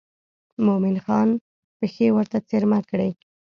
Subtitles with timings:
[0.65, 1.29] مومن خان
[1.77, 3.09] پښې ورته څرمه کړې.